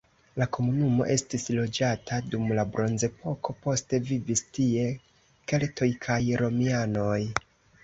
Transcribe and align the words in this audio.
La 0.41 0.45
komunumo 0.55 1.03
estis 1.15 1.43
loĝata 1.57 2.19
dum 2.31 2.47
la 2.61 2.63
bronzepoko, 2.77 3.55
poste 3.67 4.01
vivis 4.09 4.43
tie 4.59 4.89
keltoj 5.53 5.93
kaj 6.09 6.19
romianoj. 6.45 7.23